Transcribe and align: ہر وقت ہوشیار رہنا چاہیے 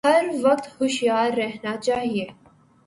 ہر 0.05 0.25
وقت 0.41 0.67
ہوشیار 0.81 1.31
رہنا 1.31 1.75
چاہیے 1.77 2.25